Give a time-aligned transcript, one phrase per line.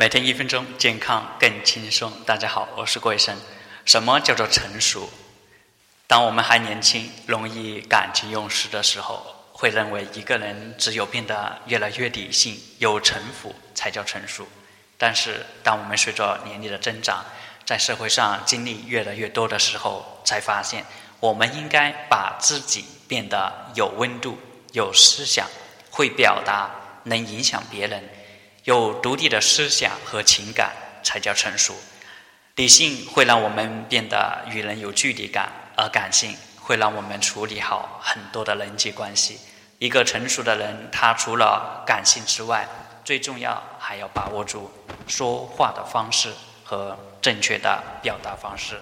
[0.00, 2.12] 每天一分钟，健康更轻松。
[2.24, 3.36] 大家好，我是郭医生。
[3.84, 5.10] 什么叫做成熟？
[6.06, 9.20] 当我们还年轻、容易感情用事的时候，
[9.52, 14.46] 会认为一个人只有变得越来越理性、有城府才叫成熟。
[14.96, 17.24] 但是，当我们随着年龄的增长，
[17.64, 20.84] 在社会上经历越来越多的时候，才发现
[21.18, 24.38] 我们应该把自己变得有温度、
[24.70, 25.44] 有思想、
[25.90, 26.70] 会表达、
[27.02, 28.08] 能影响别人。
[28.68, 31.74] 有独立的思想和情感才叫成熟。
[32.56, 39.40] 理性会让我们变得与人有距离感，而感性会让我们处理好很多的人际关系。
[39.78, 42.68] 一个成熟的人，他除了感性之外，
[43.02, 44.70] 最重要还要把握住
[45.06, 46.30] 说话的方式
[46.62, 48.78] 和正确的表达方式。